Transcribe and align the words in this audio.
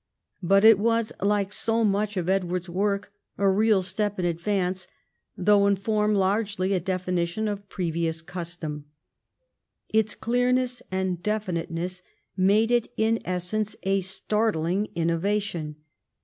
But 0.41 0.65
it 0.65 0.79
was, 0.79 1.13
like 1.21 1.53
so 1.53 1.83
much 1.83 2.17
of 2.17 2.27
Edward's 2.27 2.67
work, 2.67 3.13
a 3.37 3.47
real 3.47 3.83
step 3.83 4.17
in 4.17 4.25
advance, 4.25 4.87
though 5.37 5.67
in 5.67 5.75
form 5.75 6.15
largely 6.15 6.73
a 6.73 6.79
definition 6.79 7.47
of 7.47 7.69
previous 7.69 8.23
custom. 8.23 8.85
Its 9.89 10.15
clearness 10.15 10.81
and 10.89 11.21
definiteness 11.21 12.01
make 12.35 12.71
it 12.71 12.91
in 12.97 13.19
essence 13.25 13.75
a 13.83 14.01
startling 14.01 14.87
innovation. 14.95 15.75